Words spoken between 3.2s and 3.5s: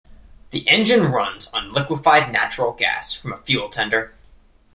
a